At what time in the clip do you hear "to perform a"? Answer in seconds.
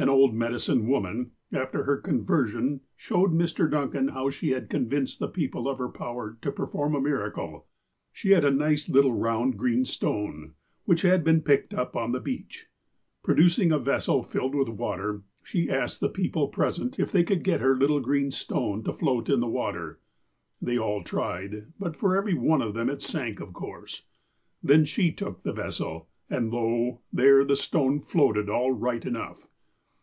6.40-7.00